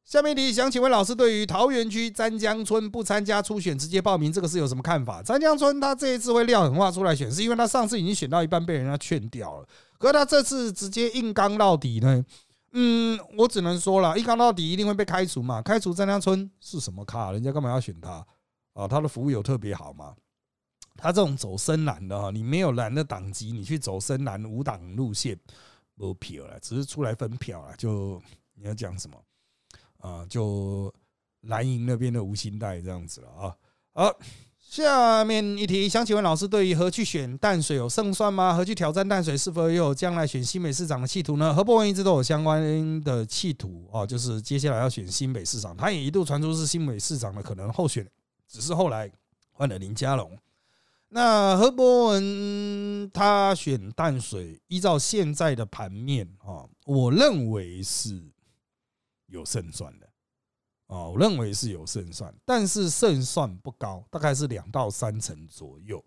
[0.08, 5.22] 下面题想请问老师，对于桃园区詹江村不参加初选直接报名，这个是有什么看法？
[5.22, 9.68] 詹江村他这一次会撂狠话出来选，是因为他上次已经选到一半被人家劝掉了，
[9.98, 12.24] 可是他这次直接硬刚到底呢？
[12.72, 15.62] 嗯，我只能说了，硬刚到底一定会被开除嘛？
[15.62, 17.34] 开除詹江村是什么咖？
[17.34, 18.26] 人家干嘛要选他
[18.76, 18.88] 啊？
[18.88, 20.16] 他的服务有特别好吗？
[20.96, 25.38] 他这种走深蓝的哈，你没有蓝的党籍，你去走深蓝无党路线，
[25.98, 28.22] 不票了，只是出来分票了，就。
[28.60, 29.16] 你要讲什么
[30.00, 30.26] 啊？
[30.30, 30.94] 就
[31.42, 33.56] 蓝营那边的吴兴代这样子了啊。
[33.94, 34.20] 好，
[34.60, 38.54] 下面一题，想请问老师，对于何去选淡水有胜算吗？
[38.54, 41.54] 何去挑战淡水，是否有将来选新北市长的企图呢？
[41.54, 48.06] 何伯文一直都有相关的企图啊，就是接下来要选新北市长，他也一度传出是新北市长的可能候选，
[48.48, 49.10] 只是后来
[49.52, 50.38] 换了林佳龙。
[51.10, 58.22] 那何伯文他选淡水，依照现在的盘面啊，我认为是。
[59.28, 60.10] 有胜算的
[60.88, 66.02] 哦，我认为是有胜算，但是胜算不高，大概是两到三成左右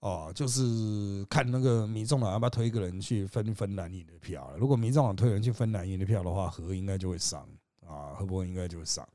[0.00, 0.32] 哦。
[0.34, 4.50] 就是看那个民众党要不要推一个人去分分蓝营的票。
[4.56, 7.46] 如果民众党推人去分蓝营的票的话，何应该就会上
[7.86, 9.06] 啊，何伯文应该就会上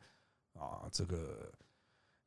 [0.54, 0.88] 啊。
[0.92, 1.52] 这个，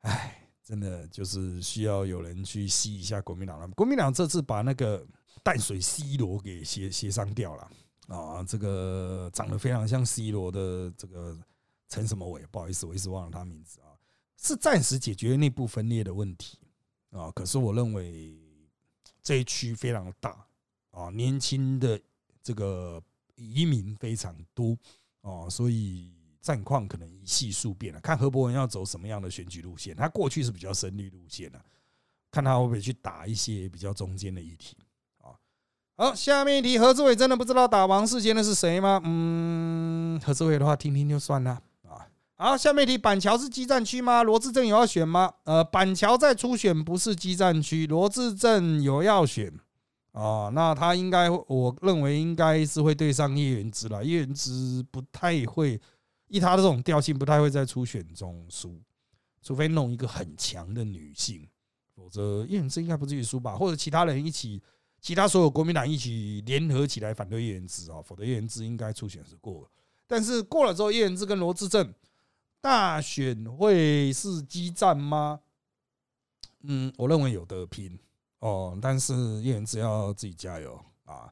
[0.01, 3.67] 哎，真的就是需要有人去吸一下国民党了。
[3.69, 5.07] 国民党这次把那个
[5.41, 7.71] 淡水 C 罗给协协商掉了。
[8.07, 11.37] 啊，这个长得非常像 C 罗的这个
[11.89, 13.95] 陈什么伟，不好意思，我一直忘了他名字啊，
[14.37, 16.57] 是暂时解决内部分裂的问题
[17.11, 17.29] 啊。
[17.31, 18.37] 可是我认为
[19.21, 20.47] 这一区非常大
[20.91, 21.99] 啊，年轻的
[22.41, 23.01] 这个
[23.35, 24.77] 移民非常多
[25.21, 27.99] 啊，所以战况可能一系数变了。
[27.99, 31.61] 看何伯文要走什么样的选举路线，他过去是比较深绿路线的，
[32.31, 34.77] 看他会不会去打一些比较中间的议题。
[35.99, 39.01] 好，下面一题，何志伟真的不知道打王世坚的是谁吗？
[39.03, 42.05] 嗯，何志伟的话听听就算了啊。
[42.35, 44.21] 好，下面一题，板桥是激战区吗？
[44.21, 45.33] 罗志正有要选吗？
[45.45, 49.51] 呃，板桥在初选不是激战区，罗志正有要选
[50.11, 50.51] 啊。
[50.53, 54.05] 那他应该，我认为应该是会对上叶元之了。
[54.05, 55.81] 叶元之不太会，
[56.27, 58.79] 以他的这种调性，不太会在初选中输，
[59.41, 61.49] 除非弄一个很强的女性，
[61.95, 63.55] 否则叶元之应该不至于输吧？
[63.55, 64.61] 或者其他人一起。
[65.01, 69.69] 其他所有国民党一起联合起来反对叶元之啊，否则叶元之应该初选是过了。
[70.05, 71.93] 但是过了之后，叶元之跟罗志正
[72.59, 75.39] 大选会是激战吗？
[76.63, 77.97] 嗯，我认为有得拼
[78.39, 81.31] 哦，但是叶元之要自己加油啊。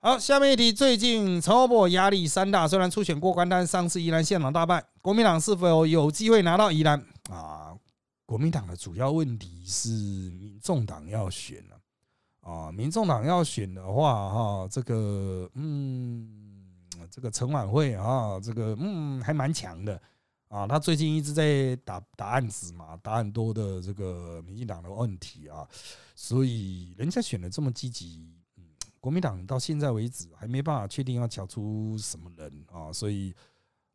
[0.00, 7.76] 好，下面一题，最近陈欧波压力山大，虽然初选过关，但上次宜兰县长大败，国民党是否有机会拿到宜兰啊？
[8.24, 11.75] 国民党的主要问题是民众党要选了。
[12.46, 16.64] 啊，民众党要选的话，哈，这个，嗯，
[17.10, 20.00] 这个陈晚会啊，这个，嗯，还蛮强的
[20.46, 20.64] 啊。
[20.64, 25.66] 他最近一直在打打案子嘛，打很多的这个民进党的问题啊，
[26.14, 28.62] 所以人家选的这么积极，嗯，
[29.00, 33.34] 国民党到现在为止还没办法确定要挑出什么人啊，所以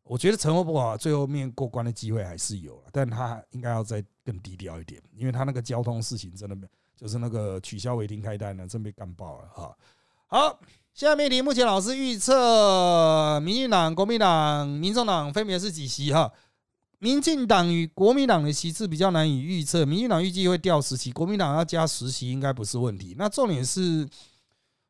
[0.02, 6.68] 我觉得陈伯啊，最后面过关的机会还是有，但他应该要再更低调一点，因为他那个交通事情真的没。
[7.02, 9.76] 就是那个取消违停开单呢，真被干爆了哈。
[10.28, 10.60] 好，
[10.94, 16.32] 下面题，目前老师预测，民进党、国民党、民众党分别是几席哈？
[17.00, 23.16] 民进党与国民党的席次比较难以预测，民进党预计会掉十席，国民党要加十席应该不是问题。
[23.18, 24.08] 那重点是，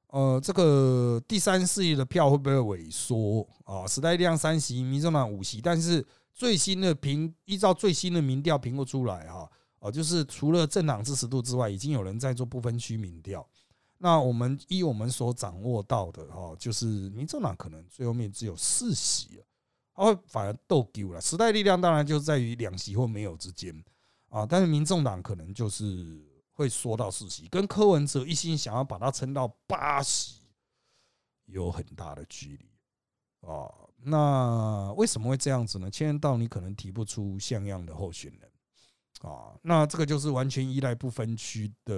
[0.09, 3.87] 呃，这个第三势力的票会不会萎缩啊？
[3.87, 9.51] 时代力量三席，民众党五席，但是最新的评，依照最新的民调评估出来哈。
[9.83, 13.45] 哦，就是除了政党支持度之外，已经有人在做不分区民调。
[13.99, 19.43] 那我们依我们所掌握到的，哈，就是民众党可能最后面只有四席，
[19.93, 21.21] 他会反而斗丢了。
[21.21, 23.75] 时代力量当然就在于两席或没有之间
[24.29, 30.43] 啊，但是民众党可能就是会缩到四席，跟柯文哲一心想要把它撑到八席
[31.47, 33.69] 有很大的距离啊。
[34.05, 35.91] 那为什么会这样子呢？
[35.91, 38.52] 牵连到你可能提不出像样的候选人。
[39.23, 41.95] 啊，那这个就是完全依赖不分区的，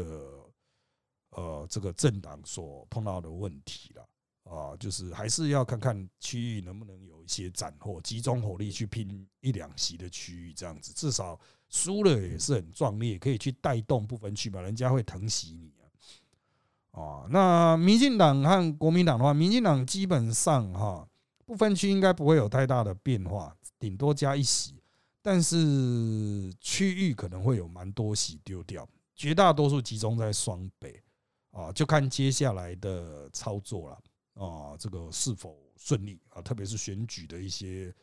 [1.31, 4.07] 呃，这个政党所碰到的问题了。
[4.45, 17.01] 啊，就是还是要看看区域能不能有一些斩获，集中火力去拼一两席的区域，这样子至少输了也是很壮烈，可以去带动不分区嘛，人家会疼惜你啊。
[17.01, 21.09] 啊，那民进党和国民党的话，民进党基本上哈
[21.47, 24.75] 不分区应该不会有太大的变化，顶多加一席，
[25.27, 31.03] 但是区域可能会有蛮多席丢掉，绝大多数集中在双北
[31.51, 33.99] 啊，就看接下来的操作了。
[34.35, 36.43] 啊，这个是否顺利啊？
[36.43, 37.95] 特别是选举的一些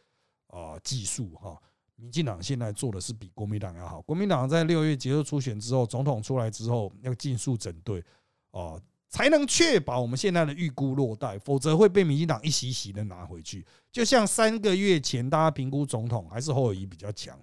[0.47, 1.61] 啊技术哈，
[1.95, 4.01] 民进党现在做的是比国民党要好。
[4.01, 8.03] 国民党在六月结束初选之后，总统出来之后，要尽速整队
[8.49, 8.81] 啊，
[9.11, 13.65] 才能确保我们现在的预估落袋，否则会被民进党一席席的拿回去。
[13.91, 17.37] 就像三个月前大家评估总统还是侯友谊比较强，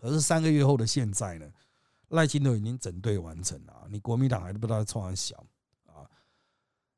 [0.00, 1.46] 可是三个月后的现在呢，
[2.10, 5.44] 赖清德已经整队完成了，你国民党还是不知道冲很小
[5.86, 6.06] 啊。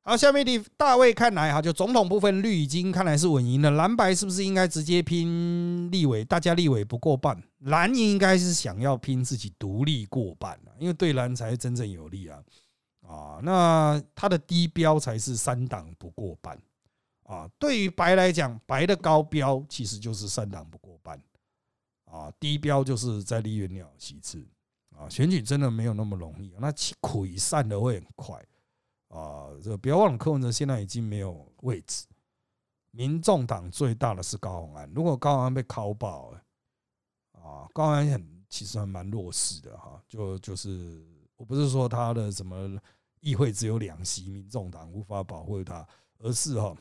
[0.02, 6.22] 好，下面的大卫看来哈，就总统部分绿已经看来是稳赢了，蓝白是不是应该直接拼立委？
[6.22, 12.38] 大家立委不过半，蓝应该是想要拼自己独立过半啊，因为对蓝才是真正有利啊
[13.08, 16.60] 啊，那他的低标才是三党不过半
[17.22, 17.48] 啊。
[17.58, 21.18] 对于白来讲，白的高标其实就是三党不过半
[22.04, 24.46] 啊，低标就是在立院鸟其次
[24.94, 28.44] 啊，选举真的没有那么容易，那溃散的会很快。
[29.08, 32.04] 啊，这不要忘了，柯文哲现在已经没有位置。
[32.90, 36.34] 民众党最大的是高鸿安，如果高鸿安被敲爆，
[37.32, 39.98] 啊，高鸿安很其实还蛮弱势的哈。
[40.06, 41.02] 就就是
[41.36, 42.78] 我不是说他的什么
[43.20, 45.86] 议会只有两席，民众党无法保护他，
[46.18, 46.76] 而是哈，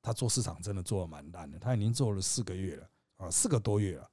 [0.00, 1.58] 他做市场真的做的蛮烂的。
[1.58, 4.10] 他已经做了四个月了啊，四个多月了，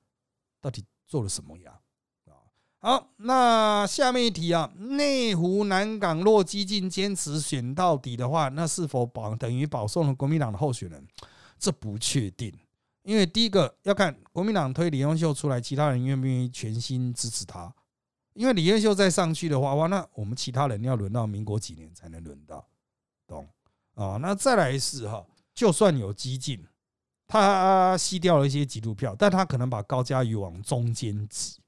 [0.62, 1.79] 到底做了什么呀？
[2.25, 2.34] 啊
[2.82, 11.05] 好，那下面一题啊，内湖南港若激进坚持选到底的话，那是否保等于保送了国民党的候选人？
[11.58, 12.58] 这不确定，
[13.03, 17.75] 因为第一个要看国民党推李英秀出来，其他人愿不愿意全心支持他？
[18.33, 22.65] 因为李彦秀再上去的话，哇，那我们其他人要轮到民国几年才能轮到？
[23.27, 23.47] 懂
[23.95, 24.17] 啊？
[24.21, 26.65] 那再来是哈，就算有激进，
[27.27, 31.59] 他吸掉了一些极度票，但他可能把高嘉瑜往中间挤。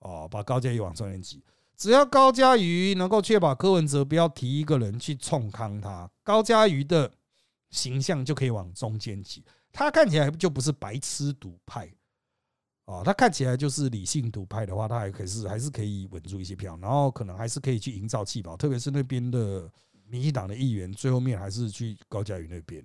[0.00, 1.42] 哦，把高嘉瑜往中间挤，
[1.76, 7.10] 只要高嘉瑜能够确保柯文哲不要提一个人去冲康他，高嘉瑜的
[7.70, 9.44] 形象就可以往中间挤。
[9.72, 11.88] 他看起来就不是白痴独派，
[12.84, 19.70] 哦，他看起来就是理性独派的话，他还可是还是可以稳住一些票，然后可能还是可以去营造气泡，特别是那边的
[20.06, 22.84] 民进党的议员，最后面还是去高嘉瑜那边。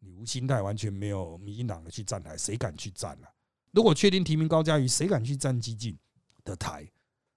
[0.00, 3.28] 你无心态完全没有民进党的去站台，谁敢去站啊？
[3.72, 5.96] 如果确定提名高嘉瑜，谁敢去站激进？
[6.44, 6.88] 的台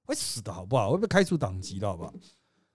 [0.04, 0.92] 会死的好不好？
[0.92, 2.14] 会被开除党籍的好不好？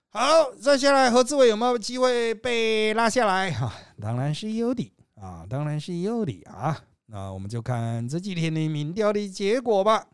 [0.09, 3.51] 好，再下来何志伟有没有机会被拉下来？
[3.53, 6.79] 哈，当然是有的啊，当然是有的啊。
[7.07, 10.07] 那我们就看这几天的民调的结果吧。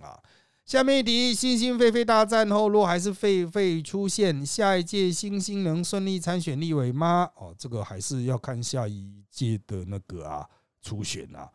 [0.00, 0.20] 啊，
[0.64, 7.30] 下面一题：星星狒狒大战后，若还是狒狒出现，下一届星星能顺利参选立委吗？
[7.36, 10.46] 哦，这个还是要看下一届的那个啊
[10.82, 11.50] 初选啊。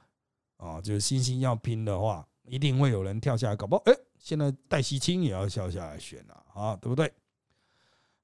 [0.57, 3.83] 啊，就是星星要拼的话，一定会有人跳下来搞不好。
[3.85, 3.93] 哎。
[4.23, 7.11] 现在戴西青也要跳下来选了啊，对不对？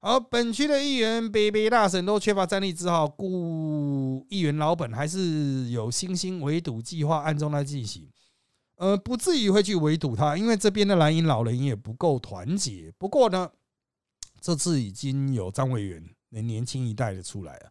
[0.02, 8.08] 好，本区的议员北北大神都缺乏战力，只好雇议员老本，还是有新兴围堵计划暗中在进行。
[8.76, 12.90] 呃，不至于会去围堵他，因为这边的蓝营老人也不够团结。
[12.96, 13.50] 不过呢，
[14.40, 17.70] 这次已经有张委员那年轻一代的出来了，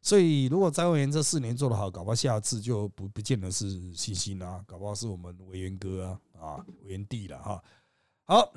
[0.00, 6.20] 所以如果张委员这四年做得好，搞不好下次就不不见得是新兴啊，搞不好是我们委员哥啊。
[6.40, 7.62] 啊，委员弟了哈。
[8.24, 8.54] 好，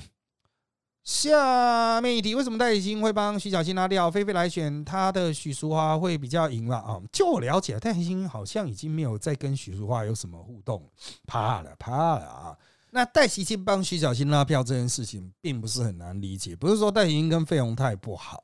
[1.03, 4.09] 下面一题，为什么戴喜清会帮徐小新拉掉？
[4.09, 6.77] 菲菲来选他的许淑华会比较赢了？
[6.77, 10.87] 啊，就我了解，戴喜清好像已经没有再跟许淑华有什么互动，
[11.25, 12.57] 怕了，怕了啊。
[12.91, 18.43] 那戴喜清帮徐小新拉票这件事情，并不是很难理解，不是说戴喜清跟费鸿泰不好，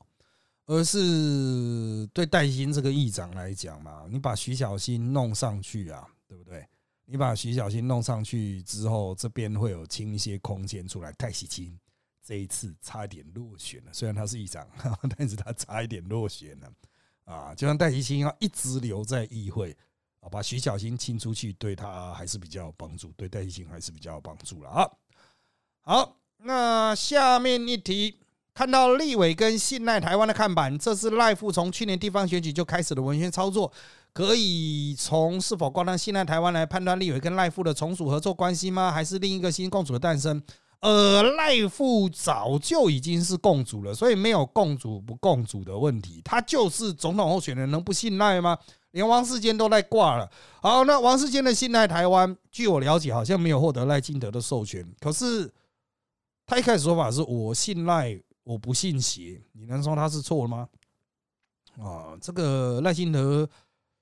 [0.65, 6.65] 而是对戴喜清这个议长来讲嘛，你把徐小新弄上去啊，对不对？
[7.05, 11.12] 你把徐小新弄上去之后，这边会有清一些空间出来。
[11.17, 11.77] 戴喜清
[12.28, 14.67] 这一次差一点落选了，虽然他是议长，
[15.17, 16.69] 但是他差一点落选了
[17.23, 17.56] 啊！
[17.56, 19.73] 就像戴喜清要一直留在议会
[20.19, 24.92] 啊，把徐小新清出去，对他还是比较有帮助，对戴喜清还是比较有帮助了啊。
[25.84, 28.19] 好，那下面一题，
[28.54, 33.71] 看到立委跟信赖台湾的看板，这是赖副从去年地方选举就开始的文宣操作。
[34.12, 38.92] 可以从是否挂单信赖台湾来判断立委跟赖富的从属合作关系吗？
[38.92, 40.42] 还是另一个新共主的诞生？
[40.80, 46.21] 呃，赖富早就已经是共主了，所以没有共主不共主的问题。
[46.23, 48.58] 他就是总统候选人，能不信赖吗？
[48.92, 50.30] 连王世坚都在挂了。
[50.62, 54.88] 好，那王世坚的信赖台湾，据我了解，好像没有获得赖清德的授权。
[55.00, 55.52] 可是
[56.46, 60.67] 他一开始说法是我信赖，我不信邪，你能说他是错了吗？
[61.80, 63.48] 啊，这个赖清德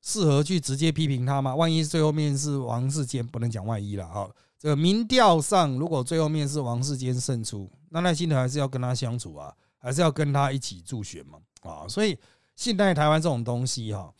[0.06, 1.56] 适合去直接批评他吗？
[1.56, 4.30] 万一最后面是王世坚，不能讲万一了哈。
[4.60, 11.40] 这个民调上，如果最后面是王世坚胜出，那赖清德还是要跟他相处啊，还是要跟他一起助选嘛？
[11.62, 12.16] 啊，所以
[12.56, 14.14] 信赖台湾这种东西哈。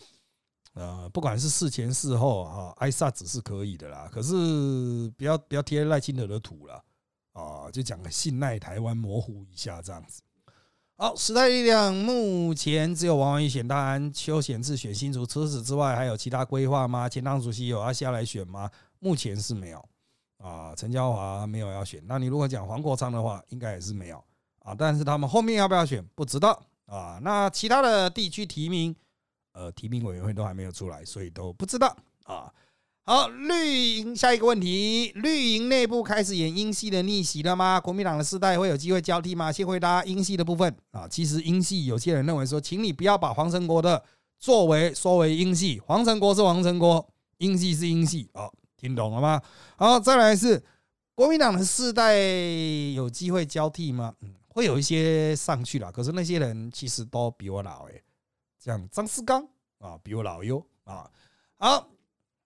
[0.74, 4.10] 呃，不管是事前事后哈，挨杀只是可以的啦。
[4.12, 4.34] 可是
[5.16, 6.84] 不要不要贴赖清德的土了
[7.34, 10.22] 啊，就讲个信赖台湾模糊一下这样子。
[10.98, 17.10] 好，时代力量目前只有王文义选大安，邱显志选新竹，除此之外还有其他规划吗？
[17.10, 18.72] 前党主席有要下来选吗？
[19.00, 19.90] 目前是没有
[20.38, 20.74] 啊。
[20.74, 24.24] 陈椒华没有要选，那你如果讲黄国昌的话，应该也是没有
[24.60, 24.74] 啊。
[24.74, 27.20] 但是他们后面要不要选，不知道啊。
[27.22, 28.96] 那其他的地区提名。
[29.52, 32.52] 呃，提名委员会都还没有出来，所以都不知道啊。
[33.08, 37.80] 好，绿营下一个问题，绿营内部开始演英系的逆袭了吗？
[37.80, 39.52] 国民党的世代会有机会交替吗？
[39.52, 41.08] 先回答英系的部分啊。
[41.08, 44.04] 其实英系有些人认为说，请你不要把黄成国的
[44.40, 49.40] 作为说为英系，黄成国是黄成国，英系是英系哦，听懂了吗？
[49.76, 50.64] 好，再来是
[51.14, 52.18] 国民党的世代
[52.96, 54.16] 有机会交替吗？
[54.22, 58.02] 嗯，会有一些上去了，可是那些人其实都比我老诶。
[58.58, 59.48] 像张思刚
[59.78, 61.08] 啊，比我老哟啊。
[61.58, 61.88] 好，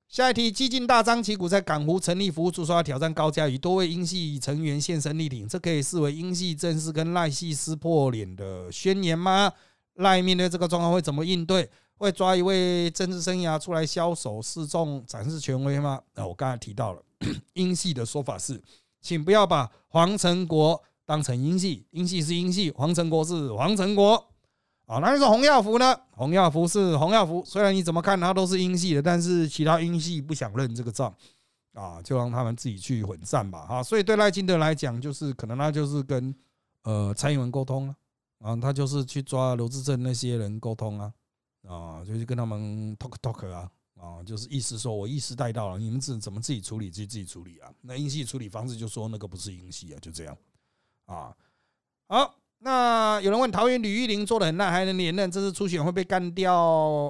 [0.09, 9.53] 下一题，激进大张旗鼓在港湖成立服务处，说要挑战高嘉瑜，多位英系成员现身力挺，这可以视为英系正式跟赖系撕破脸的宣言吗？
[9.97, 11.69] 赖面对这个状况会怎么应对？
[11.95, 16.01] 会抓一位政治生涯出来枭首示众，展示权威吗？
[16.15, 17.03] 那我刚才提到了
[17.53, 18.59] 英系的说法是，
[18.99, 24.25] 请不要把黄成国当成英系，英系是英系，黄成国是黄成国。
[24.89, 25.95] 啊，那你说洪耀福呢？
[26.13, 31.13] 洪耀福是洪耀福，虽然你怎么看他都是英系的，但是其他英系不想认这个账
[31.73, 33.67] 啊，就让他们自己去混战吧。
[33.67, 36.33] 哈，所以对赖清德来讲，就是可能他就是跟
[36.85, 37.95] 呃蔡英文沟通啊，
[38.39, 41.13] 啊，他就是去抓刘志正那些人沟通啊，
[41.67, 47.71] 啊，就是跟他们 talk talk 啊，啊，就是意思说我意识带到了，你们自怎么自己处理就自己处理啊。
[47.81, 50.35] 那英系处理方式就说那个不是英系啊，就这样
[51.05, 51.31] 啊，
[52.07, 52.38] 好。
[52.61, 55.31] 那有人问桃园吕玉玲做的很烂，还能连任？
[55.31, 56.53] 这次初选会被干掉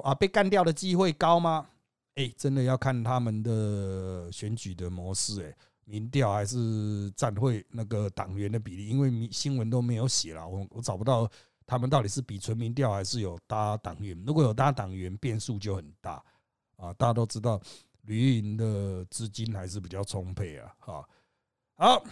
[0.04, 0.14] 啊？
[0.14, 1.66] 被干掉的机会高吗？
[2.14, 8.86] 哎，真的要看他们的选举的模式，哎，民调还是战会那个党员的比例？
[8.86, 11.28] 因为新闻都没有写了，我我找不到
[11.66, 14.16] 他们到底是比纯民调还是有搭党员。
[14.24, 16.22] 如果有搭党员，变数就很大
[16.76, 16.92] 啊！
[16.94, 17.60] 大家都知道
[18.02, 21.08] 吕玉玲的资金还是比较充沛啊，哈，
[21.76, 22.04] 好。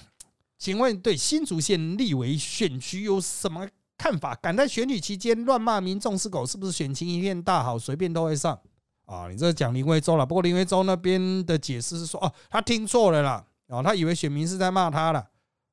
[0.58, 4.34] 请问对新竹县立委选区有什么看法？
[4.34, 8.58] 敢在选举期间乱骂民众是狗，是不是选情一片大好，随便都会上
[9.06, 9.28] 啊？
[9.30, 15.24] 你这讲林威洲了，不过林威洲那边的解释是说，哦，他听错了啦，哦，他以为选民是在骂他了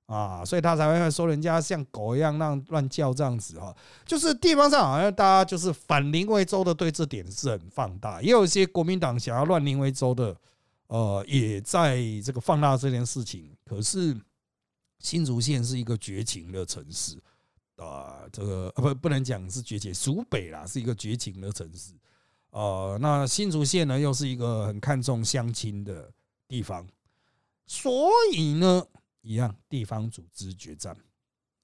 [0.05, 3.75] 啊，所以他才会说人家像狗一样那样乱叫这样子哈。
[4.05, 10.36] 就是地方上好像大家就是反林威洲的，对这点是很放大，也有一些国民党想要乱林威洲的，
[10.88, 14.15] 呃，也在这个放大这件事情，可是。
[15.05, 17.21] 新竹县是一个绝情的城市
[17.75, 21.93] 啊，这个不不能讲是绝情，蜀北啦是一个绝情的城市
[22.49, 22.97] 啊。
[22.99, 26.11] 那新竹县呢，又是一个很看重乡亲的
[26.47, 26.83] 地方，
[27.67, 28.83] 所以呢，
[29.21, 30.97] 一样地方组织决战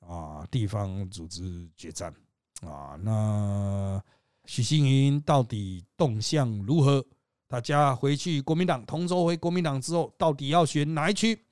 [0.01, 2.13] 啊，地方组织决战
[2.61, 2.95] 啊。
[3.01, 3.99] 那
[4.45, 7.03] 许新云到底动向如何？
[7.47, 11.43] 大家回去国民党同州回国民党之后，到底要选哪一区？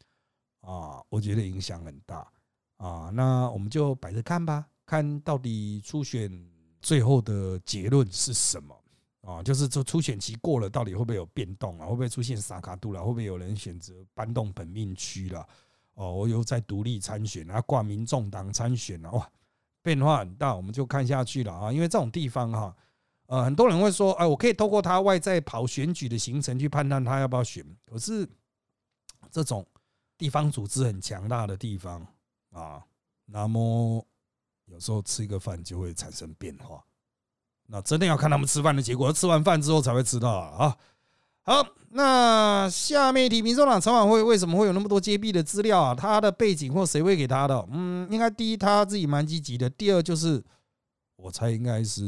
[0.69, 2.31] 啊，我觉得影响很大
[2.77, 6.31] 啊，那我们就摆着看吧，看到底初选
[6.79, 8.79] 最后的结论是什么
[9.21, 9.41] 啊？
[9.41, 11.87] 就是这初选期过了，到底会不会有变动啊？
[11.87, 12.99] 会不会出现萨卡度了？
[12.99, 15.43] 会不会有人选择搬动本命区了？
[15.95, 19.27] 哦，我又在独立参选啊，挂民众党参选了，哇，
[19.81, 21.73] 变化很大，我们就看下去了啊。
[21.73, 22.75] 因为这种地方哈，
[23.25, 28.29] 呃，很多人会说，哎，我可以透过他外在跑选举的行程去判断他要不要选，可是
[29.31, 29.65] 这种。
[30.19, 32.05] 地方组织很强大的地方
[32.51, 32.83] 啊，
[33.25, 34.05] 那么
[34.65, 36.83] 有时候吃一个饭就会产生变化，
[37.67, 40.77] 那真的要看他们吃饭的结果，吃完饭之后才会知道啊。
[41.43, 45.95] 好，那下面一题，民众党陈晚会为什么会有那么多揭弊的资料啊？
[45.95, 47.67] 他的背景或谁会给他的？
[47.71, 50.43] 嗯，应该第一他自己蛮积极的，第二就是
[51.15, 52.03] 我猜应该是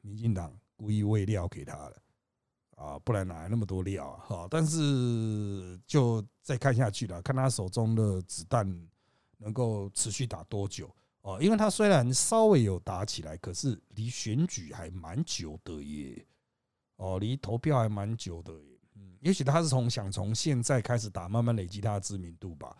[0.00, 1.96] 民进党故意喂料给他的。
[2.80, 4.24] 啊，不然哪来那么多料啊？
[4.26, 8.66] 哈，但是就再看下去了，看他手中的子弹
[9.36, 11.38] 能够持续打多久哦？
[11.42, 16.26] 因为他虽然稍微有打起来，可是离选举还蛮久的耶，
[16.96, 18.80] 哦，离投票还蛮久的耶。
[18.94, 22.74] 嗯，也许他是从想从现在开始打，慢慢累积他的知名度吧。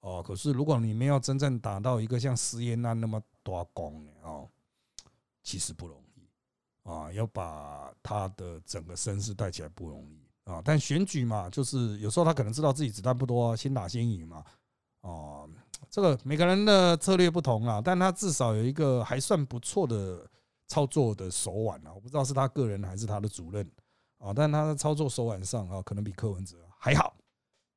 [0.00, 4.50] 哦，可是如果你没有真正打到一个像石岩安那么多功哦，
[5.44, 6.03] 其实不容易
[6.84, 10.62] 啊，要把他的整个身世带起来不容易啊。
[10.64, 14.44] 但选举嘛，就是有时候他可能知道自己子弹不多，先打先赢嘛。
[15.00, 15.48] 哦，
[15.90, 20.24] 这个每个人的策略不同啊，但他至少有一个还算不错的
[20.68, 21.92] 操作的手腕啊。
[21.94, 23.68] 我不知道是他个人还是他的主任
[24.18, 27.14] 啊，但他的操作手腕上啊，可能比柯文哲还好。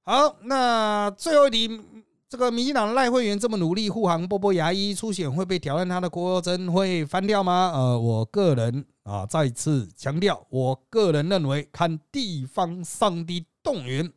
[0.03, 1.82] 好，那最后一题。
[2.30, 7.72] 这个民进党赖会员这么努力护航波波牙医出险会被挑战，他的国真会翻掉吗？
[7.74, 14.12] 呃，我个人啊再次强调，我个人认为看地方上的动员、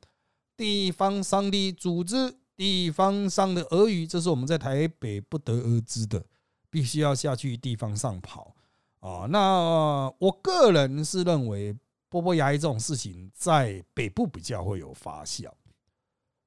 [0.57, 6.25] 地方上的组织、地方上的俄语，这是我们在台北不得而知的，
[6.69, 8.53] 必须要下去地方上跑
[8.99, 9.27] 啊。
[9.31, 11.73] 那我个人是认为
[12.09, 15.49] 波波牙医这种事情在北部比较会有发酵。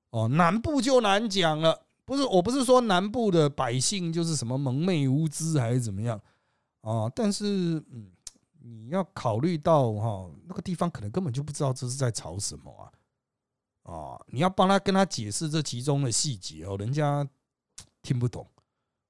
[0.09, 6.19] 哦，南部就难讲了，不是，我不是说南部的百姓就是什么蒙昧无知还是怎么样
[6.81, 8.11] 啊，但是，嗯，
[8.65, 12.71] 你要考虑到哈，那个地方可能根本就不知道这是在吵什么
[13.83, 17.27] 啊，啊，你要帮他跟他解释这其中的细节哦，人家
[18.01, 18.47] 听不懂。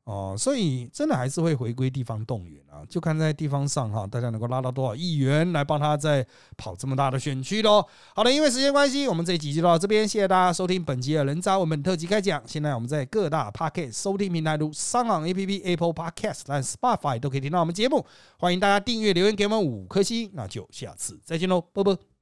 [0.06, 6.26] 哦，所以真的还是会回归地方动员啊，就看在地方上哈，大家能够拉到多少议员来帮他在
[6.58, 7.82] 跑这么大的选区喽。
[8.14, 12.44] 好的，因为时间关系，我们这一集就到这边，谢谢大家收听本集的人渣文本特辑开讲。
[12.46, 18.06] 现在我们在各大 Podcast 收听平台如商网 APP、Apple Podcast 和 Spotify 都可以听到我们节目，
[18.38, 22.13] 欢迎大家订阅、留言给我们五颗星，那就下次再见喽，啵啵。